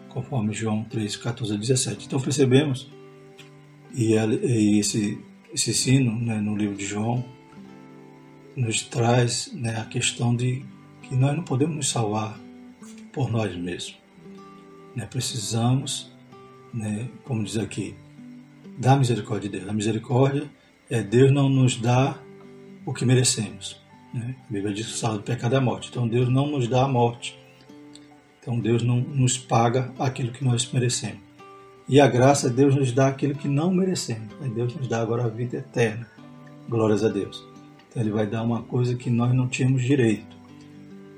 [0.09, 2.07] conforme João 3, 14 a 17.
[2.07, 2.90] Então percebemos,
[3.94, 4.14] e
[4.79, 5.18] esse
[5.55, 7.25] esse sino né, no livro de João
[8.57, 10.64] nos traz né, a questão de
[11.14, 12.37] que nós não podemos nos salvar
[13.12, 13.96] por nós mesmos.
[14.96, 15.07] Né?
[15.07, 16.12] Precisamos,
[16.72, 17.94] né, como diz aqui,
[18.77, 19.70] da misericórdia de Deus.
[19.70, 20.50] A misericórdia
[20.90, 22.18] é Deus não nos dá
[22.85, 23.81] o que merecemos.
[24.12, 24.35] Né?
[24.48, 25.88] A Bíblia diz que o salário do pecado é a morte.
[25.88, 27.38] Então Deus não nos dá a morte.
[28.40, 31.22] Então Deus não nos paga aquilo que nós merecemos.
[31.88, 34.35] E a graça, Deus nos dá aquilo que não merecemos.
[34.53, 36.09] Deus nos dá agora a vida eterna.
[36.68, 37.46] Glórias a Deus.
[37.88, 40.34] Então Ele vai dar uma coisa que nós não tínhamos direito.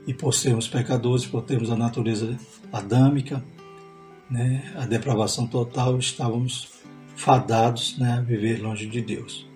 [0.06, 2.38] E por sermos pecadores, por termos a natureza
[2.72, 3.44] adâmica,
[4.30, 6.68] né, a depravação total, estávamos
[7.16, 9.46] fadados né, a viver longe de Deus.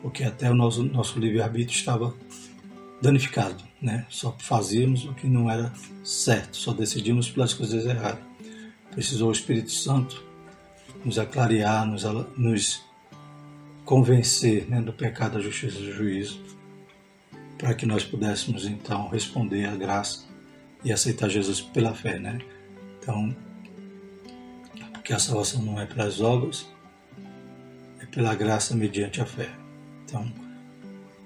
[0.00, 2.14] Porque até o nosso, nosso livre-arbítrio estava
[3.00, 3.62] danificado.
[3.80, 4.06] Né?
[4.08, 8.24] Só fazíamos o que não era certo, só decidimos pelas coisas erradas.
[8.90, 10.22] Precisou o Espírito Santo
[11.04, 12.04] nos aclarear, nos,
[12.36, 12.82] nos
[13.84, 16.40] convencer né, do pecado, da justiça e do juízo,
[17.58, 20.24] para que nós pudéssemos então responder à graça
[20.84, 22.18] e aceitar Jesus pela fé.
[22.18, 22.38] Né?
[22.98, 23.34] Então,
[24.92, 26.68] porque a salvação não é pelas obras,
[28.00, 29.50] é pela graça mediante a fé.
[30.04, 30.30] Então,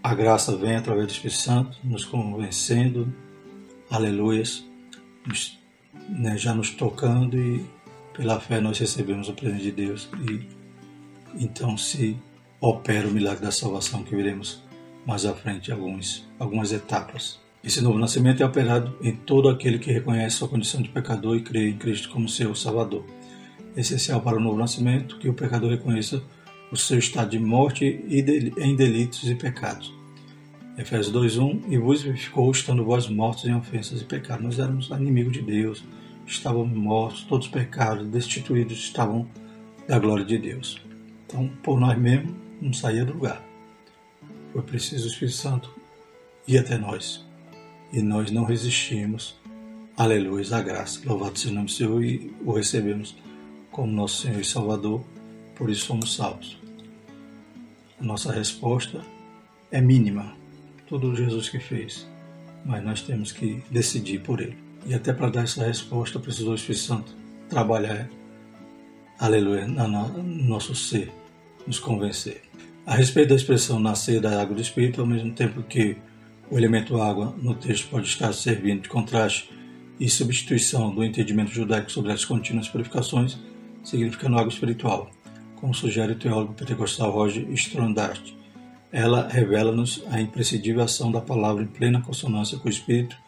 [0.03, 3.13] a graça vem através do Espírito Santo, nos convencendo,
[3.91, 4.65] aleluias,
[5.27, 5.59] nos,
[6.09, 7.65] né, já nos tocando e
[8.17, 10.49] pela fé nós recebemos o presente de Deus e
[11.35, 12.17] então se
[12.61, 14.63] opera o milagre da salvação que veremos
[15.07, 17.41] mais à frente alguns, algumas etapas.
[17.63, 21.43] Esse novo nascimento é operado em todo aquele que reconhece sua condição de pecador e
[21.43, 23.05] crê em Cristo como seu Salvador.
[23.77, 26.23] É essencial para o novo nascimento que o pecador reconheça
[26.71, 29.93] o seu estado de morte em delitos e pecados.
[30.79, 34.45] Efésios 2.1 E vos vivificou estando vós mortos em ofensas e pecados.
[34.45, 35.83] Nós éramos inimigos de Deus,
[36.25, 39.29] estávamos mortos, todos pecados, destituídos estavam
[39.89, 40.81] da glória de Deus.
[41.27, 42.33] Então, por nós mesmos,
[42.63, 43.48] não saía do lugar.
[44.53, 45.75] Foi preciso o Espírito Santo
[46.47, 47.25] ir até nós.
[47.93, 49.37] E nós não resistimos.
[49.97, 51.01] Aleluia, a graça.
[51.05, 53.17] Louvado seja o nome do Senhor e o recebemos
[53.71, 55.03] como nosso Senhor e Salvador.
[55.57, 56.59] Por isso somos salvos.
[58.01, 59.05] A nossa resposta
[59.71, 60.37] é mínima.
[60.87, 62.07] Tudo Jesus que fez.
[62.65, 64.57] Mas nós temos que decidir por Ele.
[64.87, 67.15] E até para dar essa resposta, precisou o Espírito Santo
[67.49, 68.09] trabalhar,
[69.19, 71.13] aleluia, no nosso ser,
[71.67, 72.48] nos convencer.
[72.89, 75.99] A respeito da expressão nascer da água do Espírito, ao mesmo tempo que
[76.51, 79.51] o elemento água no texto pode estar servindo de contraste
[80.01, 83.39] e substituição do entendimento judaico sobre as contínuas purificações,
[83.85, 85.11] significando água espiritual,
[85.57, 88.33] como sugere o teólogo pentecostal Roger Strondart.
[88.91, 93.19] Ela revela-nos a imprescindível ação da palavra em plena consonância com o Espírito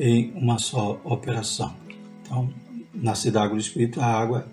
[0.00, 1.76] em uma só operação.
[2.22, 2.50] Então,
[2.94, 4.48] nascer da água do Espírito, a água,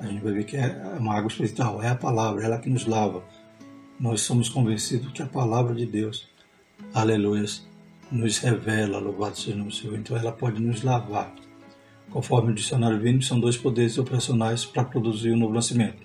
[0.00, 2.84] a gente vai ver que é uma água espiritual, é a palavra, ela que nos
[2.84, 3.22] lava.
[3.98, 6.28] Nós somos convencidos que a palavra de Deus,
[6.92, 7.66] aleluias,
[8.12, 9.98] nos revela, louvado seja o nome do Senhor.
[9.98, 11.34] Então, ela pode nos lavar.
[12.10, 16.02] Conforme o dicionário Vini, são dois poderes operacionais para produzir o novo nascimento,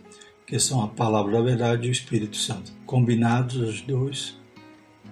[0.47, 2.71] que são a palavra da verdade e o Espírito Santo.
[2.85, 4.37] Combinados, os dois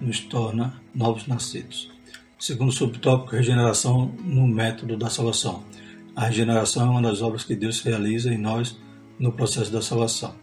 [0.00, 1.90] nos torna novos nascidos.
[2.38, 5.62] Segundo o subtópico, regeneração no método da salvação.
[6.16, 8.78] A regeneração é uma das obras que Deus realiza em nós
[9.18, 10.34] no processo da salvação.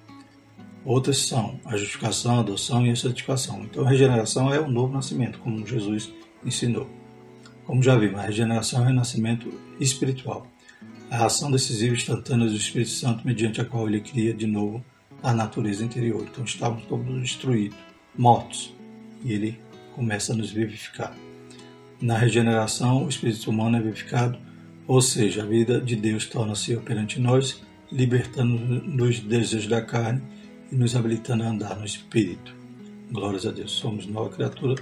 [0.88, 3.62] Outras são a justificação, a adoção e a santificação.
[3.62, 6.10] Então, a regeneração é o novo nascimento, como Jesus
[6.45, 6.89] ensinou.
[7.65, 10.47] Como já vimos, a regeneração é o nascimento espiritual,
[11.12, 14.82] a ação decisiva e instantânea do Espírito Santo, mediante a qual ele cria de novo
[15.21, 16.26] a natureza interior.
[16.32, 17.78] Então, estávamos todos destruídos,
[18.17, 18.73] mortos,
[19.26, 19.60] e ele
[19.93, 21.13] começa a nos vivificar.
[22.00, 24.39] Na regeneração, o espírito humano é vivificado,
[24.88, 30.37] ou seja, a vida de Deus torna-se operante em nós, libertando-nos dos desejos da carne
[30.71, 32.56] e nos habilitando a andar no espírito.
[33.12, 33.71] Glórias a Deus.
[33.71, 34.75] Somos nova criatura,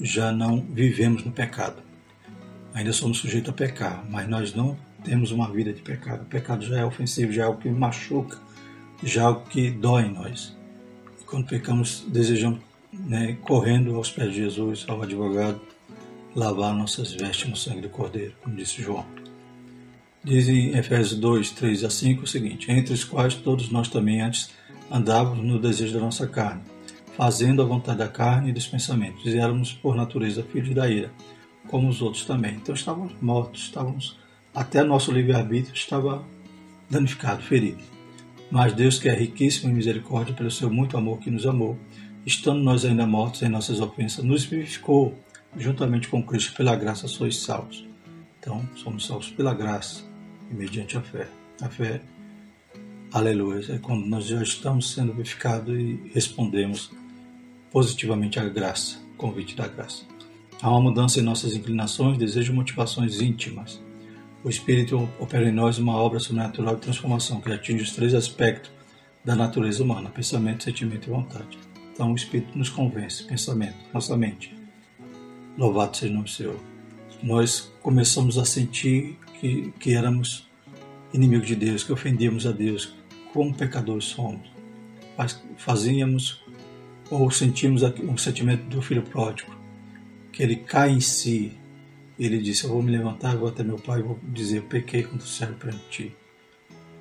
[0.00, 1.82] já não vivemos no pecado.
[2.74, 6.22] Ainda somos sujeitos a pecar, mas nós não temos uma vida de pecado.
[6.22, 8.38] O pecado já é ofensivo, já é algo que machuca,
[9.02, 10.56] já é algo que dói em nós.
[11.20, 12.60] E quando pecamos, desejamos,
[12.92, 15.60] né, correndo aos pés de Jesus, ao advogado,
[16.34, 19.04] lavar nossas vestes no sangue do Cordeiro, como disse João.
[20.24, 24.20] Diz em Efésios 2, 3 a 5 o seguinte: Entre os quais todos nós também
[24.20, 24.50] antes
[24.92, 26.60] andávamos no desejo da nossa carne,
[27.16, 31.10] fazendo a vontade da carne e dos pensamentos, e éramos por natureza filhos da ira,
[31.68, 32.54] como os outros também.
[32.56, 34.18] Então estávamos mortos, estávamos
[34.54, 36.22] até nosso livre-arbítrio estava
[36.90, 37.82] danificado, ferido.
[38.50, 41.78] Mas Deus, que é riquíssimo em misericórdia pelo seu muito amor que nos amou,
[42.26, 45.18] estando nós ainda mortos em nossas ofensas, nos vivificou
[45.56, 47.86] juntamente com Cristo, pela graça sois salvos.
[48.38, 50.04] Então, somos salvos pela graça
[50.50, 51.28] e mediante a fé.
[51.62, 52.02] A fé,
[53.12, 56.90] aleluia, é quando nós já estamos sendo vivificados e respondemos
[57.70, 60.04] positivamente à graça, convite da graça.
[60.60, 63.80] Há uma mudança em nossas inclinações, desejos e motivações íntimas.
[64.42, 68.70] O Espírito opera em nós uma obra sobrenatural de transformação que atinge os três aspectos
[69.24, 71.58] da natureza humana: pensamento, sentimento e vontade.
[71.92, 74.54] Então, o Espírito nos convence, pensamento, nossa mente,
[75.56, 76.58] Louvado seja o nome do Senhor.
[77.22, 80.48] nós começamos a sentir que, que éramos
[81.12, 82.94] inimigos de Deus, que ofendíamos a Deus,
[83.32, 84.50] como pecadores somos.
[85.56, 86.42] Fazíamos
[87.10, 89.54] ou sentimos um sentimento do filho pródigo,
[90.32, 91.52] que ele cai em si.
[92.18, 95.02] Ele disse: Eu vou me levantar, vou até meu pai e vou dizer: Eu pequei
[95.02, 96.16] contra o céu perante ti.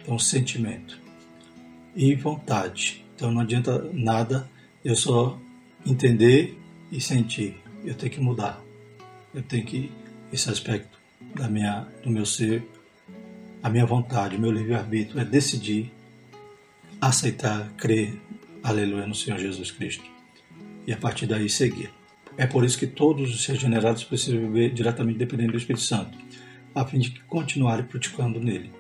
[0.02, 1.00] Então, sentimento
[1.96, 3.06] e vontade.
[3.16, 4.50] Então, não adianta nada
[4.84, 5.40] eu só
[5.86, 6.58] entender
[6.92, 7.58] e sentir.
[7.86, 8.62] Eu tenho que mudar.
[9.34, 9.92] Eu tenho que
[10.32, 11.00] esse aspecto
[11.36, 12.68] da minha, do meu ser,
[13.62, 15.92] a minha vontade, o meu livre-arbítrio é decidir
[17.02, 18.22] aceitar, crer,
[18.64, 20.06] aleluia, no Senhor Jesus Cristo.
[20.88, 21.92] E a partir daí seguir.
[22.38, 26.18] É por isso que todos os regenerados precisam viver diretamente dependendo do Espírito Santo,
[26.74, 28.72] a fim de continuarem praticando nele.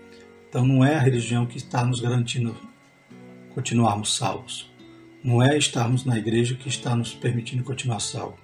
[0.48, 2.56] Então não é a religião que está nos garantindo
[3.54, 4.72] continuarmos salvos.
[5.24, 8.40] Não é estarmos na igreja que está nos permitindo continuar salvos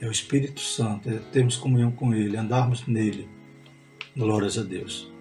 [0.00, 3.28] é o Espírito Santo, é termos comunhão com Ele, andarmos nele.
[4.16, 5.12] Glórias a Deus.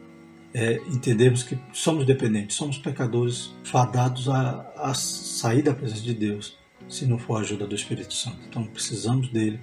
[0.58, 6.58] É entendermos que somos dependentes, somos pecadores fadados a, a sair da presença de Deus
[6.88, 8.39] se não for a ajuda do Espírito Santo.
[8.48, 9.60] Então precisamos dele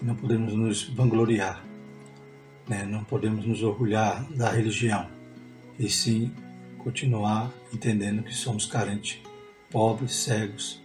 [0.00, 1.62] e não podemos nos vangloriar,
[2.66, 2.84] né?
[2.84, 5.10] não podemos nos orgulhar da religião
[5.78, 6.32] e sim
[6.78, 9.18] continuar entendendo que somos carentes,
[9.70, 10.82] pobres, cegos,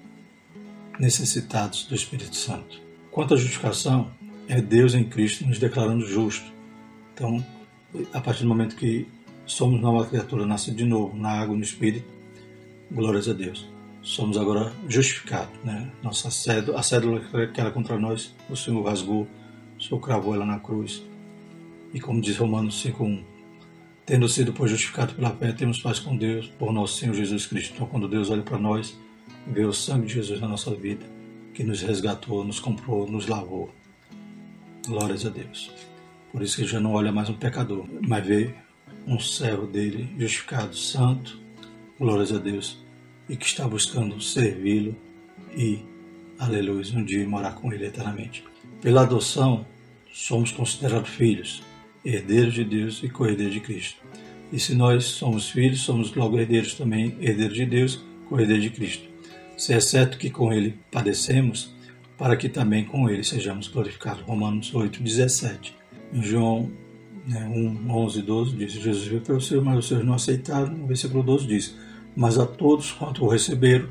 [1.00, 2.82] necessitados do Espírito Santo.
[3.10, 4.12] Quanto à justificação,
[4.48, 6.52] é Deus em Cristo nos declarando justo.
[7.14, 7.46] Então,
[8.14, 9.08] a partir do momento que
[9.50, 12.08] somos nova criatura, nascida de novo, na água e no Espírito,
[12.92, 13.68] glórias a Deus.
[14.02, 15.54] Somos agora justificados.
[15.64, 15.92] Né?
[16.04, 19.28] Nossa cédula, a cédula que era contra nós, o Senhor rasgou,
[19.78, 21.04] o Senhor cravou ela na cruz.
[21.94, 23.24] E como diz Romanos 5.1,
[24.06, 27.74] tendo sido por justificado pela fé, temos paz com Deus por nosso Senhor Jesus Cristo.
[27.74, 28.98] Então, quando Deus olha para nós,
[29.48, 31.06] vê o sangue de Jesus na nossa vida,
[31.54, 33.74] que nos resgatou, nos comprou, nos lavou.
[34.88, 35.72] Glórias a Deus.
[36.32, 38.54] Por isso que já não olha mais um pecador, mas vê
[39.08, 41.40] um servo dele justificado, santo,
[42.00, 42.84] glórias a Deus,
[43.28, 44.96] e que está buscando servi-lo
[45.56, 45.80] e,
[46.38, 48.44] aleluia, um dia morar com ele eternamente.
[48.82, 49.66] Pela adoção,
[50.12, 51.64] somos considerados filhos,
[52.04, 54.02] herdeiros de Deus e co-herdeiros de Cristo.
[54.52, 59.10] E se nós somos filhos, somos logo herdeiros também, herdeiros de Deus, co-herdeiros de Cristo
[59.60, 61.76] se é certo que com ele padecemos,
[62.18, 64.24] para que também com ele sejamos glorificados.
[64.24, 65.76] Romanos 8, 17.
[66.14, 66.72] Em João
[67.30, 70.76] né, 1, 11 12 diz: Jesus veio para os seus, mas os seus não aceitaram.
[70.76, 71.76] No versículo 12 diz:
[72.16, 73.88] Mas a todos quanto o receberam,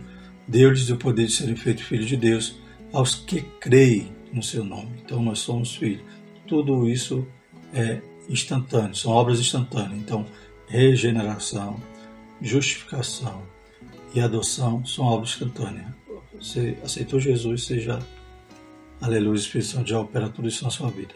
[0.47, 2.57] deu-lhes o poder de serem feitos filhos de Deus,
[2.93, 4.91] aos que creem no seu nome.
[5.05, 6.03] Então nós somos filhos.
[6.49, 7.27] Tudo isso
[7.73, 10.01] é instantâneo, são obras instantâneas.
[10.01, 10.27] Então,
[10.67, 11.81] regeneração,
[12.43, 13.43] justificação,
[14.15, 15.87] e adoção são obras instantâneas.
[16.35, 17.99] Você aceitou Jesus, seja
[19.01, 21.15] aleluia, Espírito Santo já opera tudo isso na sua vida.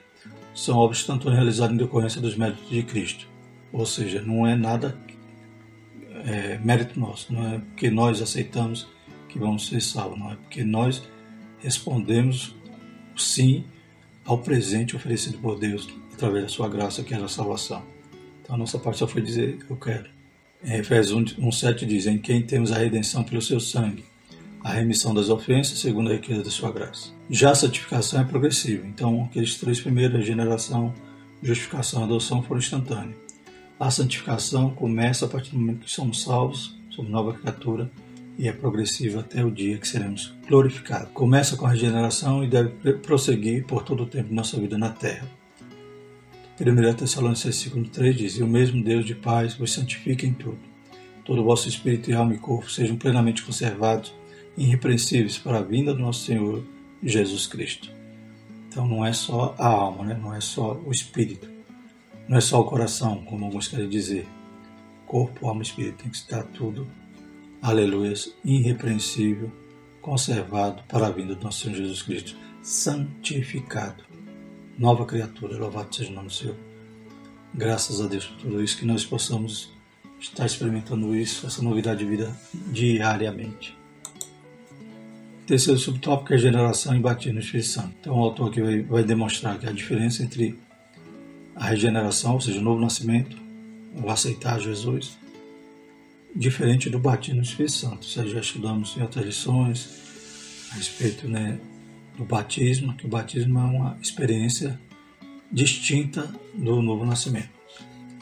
[0.54, 3.26] São obras instantâneas realizadas em decorrência dos méritos de Cristo.
[3.72, 4.98] Ou seja, não é nada
[6.24, 8.86] é, mérito nosso, não é porque nós aceitamos
[9.28, 11.02] que vamos ser salvos, não é porque nós
[11.58, 12.54] respondemos
[13.16, 13.64] sim
[14.24, 17.82] ao presente oferecido por Deus através da sua graça, que é a salvação.
[18.42, 20.10] Então a nossa parte só foi dizer, eu quero.
[20.62, 24.04] Em Efésios 1,7 diz: Em quem temos a redenção pelo seu sangue,
[24.62, 27.10] a remissão das ofensas, segundo a riqueza da sua graça.
[27.34, 30.92] Já a santificação é progressiva, então aqueles três primeiros, regeneração,
[31.42, 33.16] justificação e adoção, foram instantâneos.
[33.80, 37.90] A santificação começa a partir do momento que somos salvos, somos nova criatura,
[38.38, 41.10] e é progressiva até o dia que seremos glorificados.
[41.14, 42.68] Começa com a regeneração e deve
[42.98, 45.26] prosseguir por todo o tempo de nossa vida na terra.
[46.60, 50.58] 1 Tessalonicenses 5,3 diz: E o mesmo Deus de paz vos santifique em tudo.
[51.24, 54.12] Todo o vosso espírito alma e corpo sejam plenamente conservados
[54.54, 56.62] irrepreensíveis para a vinda do nosso Senhor
[57.02, 57.90] Jesus Cristo.
[58.68, 60.18] Então não é só a alma, né?
[60.20, 61.50] não é só o espírito,
[62.28, 64.26] não é só o coração, como alguns querem dizer.
[65.06, 66.88] Corpo, alma e espírito tem que estar tudo,
[67.60, 69.52] aleluia, irrepreensível,
[70.00, 74.04] conservado para a vinda do nosso Senhor Jesus Cristo, santificado
[74.78, 75.58] nova criatura.
[75.58, 76.56] Louvado seja o nome do Senhor.
[77.54, 79.70] Graças a Deus por tudo isso, que nós possamos
[80.18, 82.34] estar experimentando isso, essa novidade de vida
[82.70, 83.76] diariamente.
[85.46, 87.94] Terceiro subtópico é regeneração e batismo no Espírito Santo.
[88.00, 90.56] Então, o autor aqui vai, vai demonstrar que a diferença entre
[91.54, 93.36] a regeneração, ou seja, o novo nascimento,
[93.94, 95.18] o aceitar Jesus,
[96.34, 98.06] diferente do batismo no Espírito Santo.
[98.06, 101.58] Já estudamos em outras lições a respeito né,
[102.16, 104.78] do batismo, que o batismo é uma experiência
[105.50, 107.50] distinta do novo nascimento.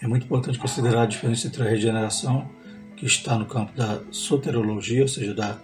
[0.03, 2.51] É muito importante considerar a diferença entre a regeneração,
[2.97, 5.61] que está no campo da soterologia, ou seja, da,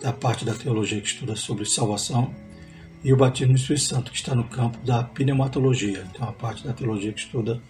[0.00, 2.34] da parte da teologia que estuda sobre salvação,
[3.02, 6.64] e o batismo no Espírito Santo, que está no campo da pneumatologia, então a parte
[6.64, 7.60] da teologia que estuda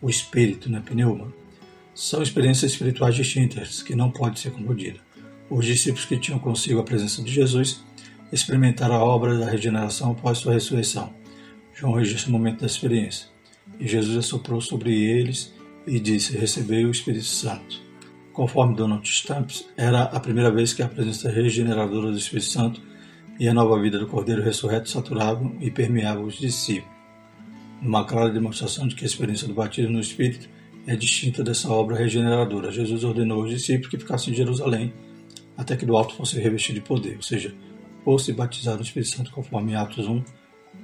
[0.00, 1.32] o espírito, né, pneuma.
[1.94, 5.00] São experiências espirituais distintas que não podem ser confundidas.
[5.50, 7.82] Os discípulos que tinham consigo a presença de Jesus
[8.32, 11.12] experimentaram a obra da regeneração após sua ressurreição.
[11.74, 13.28] João registra o momento da experiência.
[13.78, 15.52] E Jesus assoprou sobre eles
[15.86, 17.87] e disse: Recebei o Espírito Santo.
[18.38, 22.80] Conforme Donald Stamps, era a primeira vez que a presença regeneradora do Espírito Santo
[23.36, 26.94] e a nova vida do Cordeiro ressurreto saturavam e permeavam os discípulos.
[27.82, 30.48] Uma clara demonstração de que a experiência do batismo no Espírito
[30.86, 32.70] é distinta dessa obra regeneradora.
[32.70, 34.92] Jesus ordenou aos discípulos que ficassem em Jerusalém
[35.56, 37.52] até que do alto fosse revestido de poder, ou seja,
[38.04, 40.22] fosse batizado no Espírito Santo conforme Atos 1,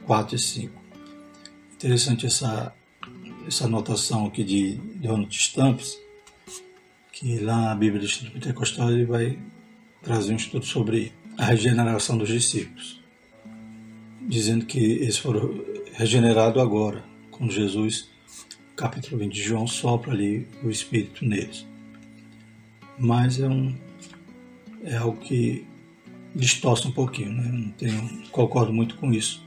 [0.05, 0.83] 4 e 5.
[1.75, 2.75] Interessante essa,
[3.47, 6.03] essa anotação aqui de Donald Stamps,
[7.25, 9.39] que lá na Bíblia do Instituto Pentecostal ele vai
[10.03, 13.01] trazer um estudo sobre a regeneração dos discípulos,
[14.21, 15.65] dizendo que eles foram
[15.95, 18.11] regenerados agora, quando Jesus,
[18.77, 21.67] capítulo 20 de João, sopra ali o Espírito neles.
[22.99, 23.75] Mas é, um,
[24.85, 25.67] é algo que
[26.35, 27.49] distorce um pouquinho, né?
[27.51, 29.43] não tenho, concordo muito com isso,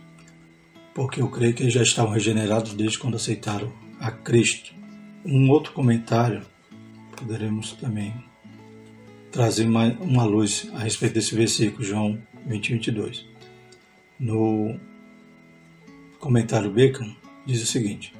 [0.95, 4.73] porque eu creio que eles já estavam regenerados desde quando aceitaram a Cristo.
[5.23, 6.41] Um outro comentário
[7.17, 8.13] poderemos também
[9.31, 13.25] trazer uma, uma luz a respeito desse versículo, João 20, 22.
[14.19, 14.79] No
[16.19, 17.13] comentário Bacon,
[17.45, 18.13] diz o seguinte: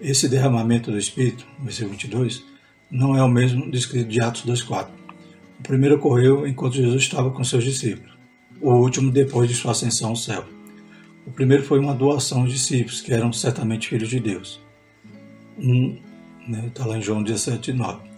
[0.00, 2.44] Esse derramamento do Espírito, versículo 22,
[2.90, 4.88] não é o mesmo descrito de Atos 2,4.
[5.58, 8.12] O primeiro ocorreu enquanto Jesus estava com seus discípulos,
[8.60, 10.44] o último depois de sua ascensão ao céu.
[11.24, 14.60] O primeiro foi uma doação aos discípulos, que eram certamente filhos de Deus.
[15.56, 15.96] Um,
[16.48, 18.11] né, está lá em João 17, 9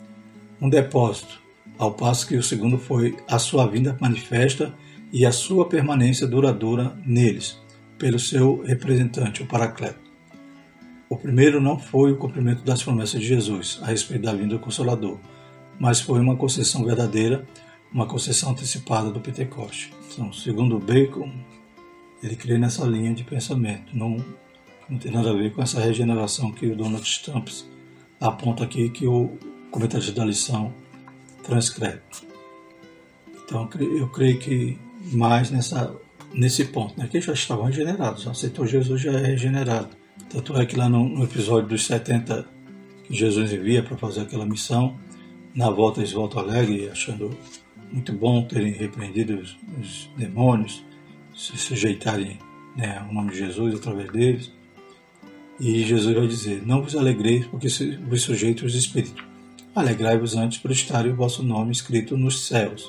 [0.65, 1.43] um depósito,
[1.77, 4.75] ao passo que o segundo foi a sua vinda manifesta
[5.13, 7.61] e a sua permanência duradoura neles,
[7.99, 10.01] pelo seu representante, o Paracleto.
[11.07, 14.59] O primeiro não foi o cumprimento das promessas de Jesus a respeito da vinda do
[14.59, 15.19] Consolador,
[15.79, 17.47] mas foi uma concessão verdadeira,
[17.93, 19.93] uma concessão antecipada do Pentecoste.
[20.11, 21.31] Então, segundo Bacon,
[22.23, 24.17] ele crê nessa linha de pensamento, não,
[24.89, 27.69] não tem nada a ver com essa regeneração que o Donald Stamps
[28.19, 29.37] aponta aqui que o
[29.75, 30.73] comentários da lição
[31.43, 31.99] transcreve.
[33.45, 34.79] Então eu creio que
[35.13, 35.93] mais nessa,
[36.33, 39.89] nesse ponto, né, que já estavam regenerados, aceitou Jesus já é regenerado.
[40.31, 42.47] Tanto é que lá no, no episódio dos 70
[43.03, 44.97] que Jesus envia para fazer aquela missão,
[45.53, 47.37] na volta eles voltam alegre, achando
[47.93, 50.85] muito bom terem repreendido os, os demônios,
[51.35, 52.39] se sujeitarem
[52.77, 54.53] né, ao nome de Jesus através deles.
[55.59, 57.69] E Jesus vai dizer: Não vos alegreis, porque
[58.09, 59.34] vos sujeito os espíritos
[59.75, 62.89] Alegrai-vos antes por estar o vosso nome escrito nos céus.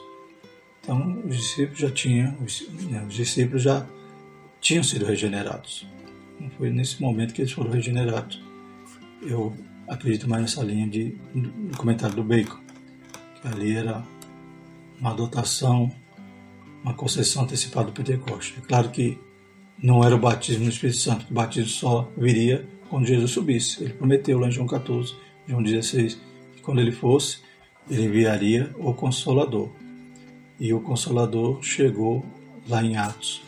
[0.82, 3.88] Então, os discípulos já tinham, os, né, os discípulos já
[4.62, 5.88] tinham sido regenerados.
[6.40, 8.40] Não foi nesse momento que eles foram regenerados.
[9.22, 9.56] Eu
[9.88, 12.60] acredito mais nessa linha de, do comentário do Bacon,
[13.42, 14.04] que ali era
[15.00, 15.92] uma dotação,
[16.84, 18.56] uma concessão antecipada do Pentecoste.
[18.60, 19.18] É claro que
[19.82, 23.84] não era o batismo no Espírito Santo, o batismo só viria quando Jesus subisse.
[23.84, 25.16] Ele prometeu lá em João 14,
[25.48, 26.20] João 16,
[26.66, 27.40] quando ele fosse,
[27.90, 29.70] ele enviaria o Consolador.
[30.60, 32.26] E o Consolador chegou
[32.68, 33.44] lá em Atos,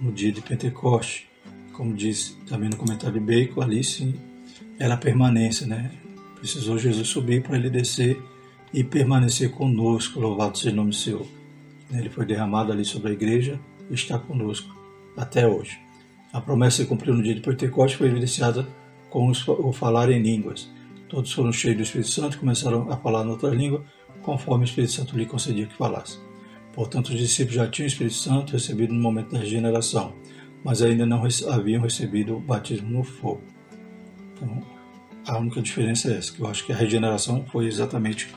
[0.00, 1.28] no dia de Pentecoste.
[1.72, 4.14] Como diz também no comentário de Bacon, ali sim
[4.78, 5.90] era a permanência, né?
[6.36, 8.20] Precisou Jesus subir para ele descer
[8.72, 11.26] e permanecer conosco, louvado seja o nome do Senhor.
[11.92, 13.58] Ele foi derramado ali sobre a igreja
[13.90, 14.74] e está conosco
[15.16, 15.78] até hoje.
[16.32, 18.66] A promessa se cumpriu no dia de Pentecostes foi evidenciada
[19.10, 20.68] com o falar em línguas.
[21.14, 23.84] Todos foram cheios do Espírito Santo e começaram a falar noutra língua,
[24.20, 26.18] conforme o Espírito Santo lhe concedia que falasse.
[26.72, 30.12] Portanto, os discípulos já tinham o Espírito Santo recebido no momento da regeneração,
[30.64, 33.42] mas ainda não haviam recebido o batismo no fogo.
[34.32, 34.60] Então,
[35.24, 38.34] a única diferença é essa, que eu acho que a regeneração foi exatamente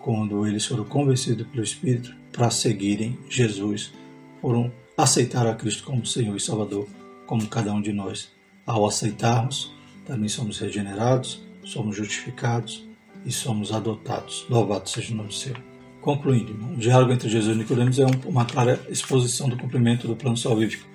[0.00, 3.92] quando eles foram convencidos pelo Espírito para seguirem Jesus,
[4.40, 6.88] foram aceitar a Cristo como Senhor e Salvador,
[7.26, 8.28] como cada um de nós.
[8.66, 9.72] Ao aceitarmos,
[10.04, 12.88] também somos regenerados, somos justificados
[13.24, 14.46] e somos adotados.
[14.48, 15.62] Louvado seja o nome do.
[16.00, 20.36] Concluindo, o diálogo entre Jesus e Nicodemos é uma clara exposição do cumprimento do plano
[20.36, 20.88] salvífico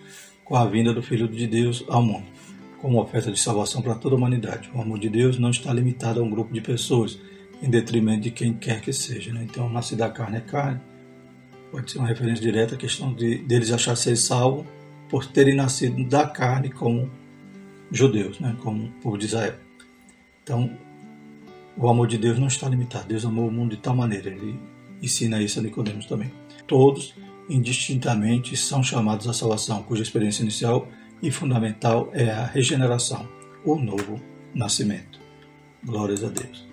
[0.43, 2.25] com a vinda do Filho de Deus ao mundo,
[2.81, 4.71] como oferta de salvação para toda a humanidade.
[4.73, 7.19] O amor de Deus não está limitado a um grupo de pessoas,
[7.61, 9.31] em detrimento de quem quer que seja.
[9.31, 9.43] Né?
[9.43, 10.81] Então, nascer da carne é carne.
[11.71, 14.65] Pode ser uma referência direta à questão de deles achar ser salvo
[15.09, 17.09] por terem nascido da carne como
[17.91, 18.55] judeus, né?
[18.61, 19.55] como povo de Israel.
[20.43, 20.77] Então,
[21.77, 23.07] o amor de Deus não está limitado.
[23.07, 24.59] Deus amou o mundo de tal maneira, ele
[25.01, 26.31] ensina isso a Nicodemos também.
[26.67, 27.15] Todos
[27.49, 30.87] indistintamente são chamados à salvação, cuja experiência inicial
[31.21, 33.27] e fundamental é a regeneração,
[33.65, 34.21] o novo
[34.53, 35.19] nascimento.
[35.83, 36.65] Glórias a Deus.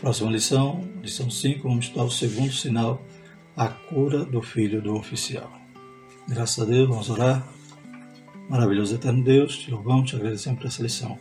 [0.00, 3.02] Próxima lição, lição 5, vamos estudar o segundo sinal,
[3.56, 5.50] a cura do filho do oficial.
[6.28, 7.46] Graças a Deus, vamos orar.
[8.48, 11.18] Maravilhoso eterno Deus, te louvamos, te agradecemos por essa lição.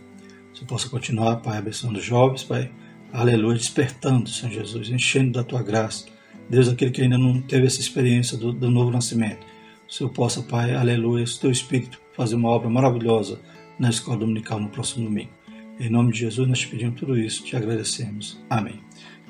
[0.61, 2.71] Eu possa continuar, Pai, abençoando os jovens, Pai,
[3.11, 6.05] aleluia, despertando, Senhor Jesus, enchendo da tua graça.
[6.47, 9.45] Deus, aquele que ainda não teve essa experiência do, do novo nascimento.
[9.89, 13.39] Se eu possa, Pai, aleluia, esse teu Espírito fazer uma obra maravilhosa
[13.79, 15.31] na escola dominical no próximo domingo.
[15.79, 18.39] Em nome de Jesus, nós te pedimos tudo isso, te agradecemos.
[18.47, 18.79] Amém.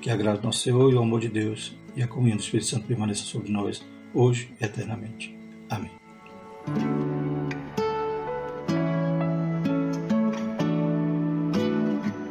[0.01, 2.43] Que a graça do nosso Senhor e o amor de Deus e a comunhão do
[2.43, 3.81] Espírito Santo permaneça sobre nós,
[4.13, 5.33] hoje e eternamente.
[5.69, 5.91] Amém.